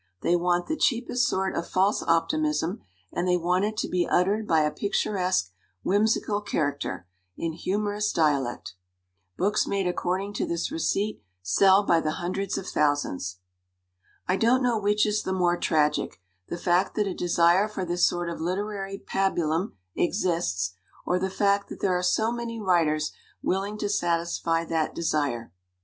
[0.23, 2.81] They want the cheapest sort of false optimism,
[3.13, 5.51] and they want it to be uttered by a picturesque,
[5.83, 7.05] whimsical character,
[7.37, 8.73] in humorous dialect.
[9.37, 13.41] Books made according to this receipt sell by the hundreds of thousands.
[14.27, 18.03] "I don't know which is the more tragic, the fact that a desire for this
[18.03, 20.73] sort of literary pabulum exists,
[21.05, 23.11] or the fact that there are so many writers
[23.43, 25.51] willing to satisfy that desire.